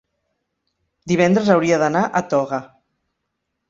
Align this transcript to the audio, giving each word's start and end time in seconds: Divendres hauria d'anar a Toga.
Divendres 1.13 1.53
hauria 1.59 1.81
d'anar 1.87 2.05
a 2.23 2.27
Toga. 2.35 2.65